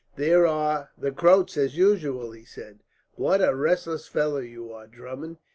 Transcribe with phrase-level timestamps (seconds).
[0.15, 2.79] "There are the Croats, as usual," he said.
[3.13, 5.37] "What a restless fellow you are, Drummond!